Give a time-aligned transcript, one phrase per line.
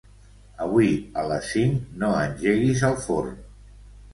[0.63, 0.87] Avui
[1.23, 3.37] a les cinc no engeguis el forn.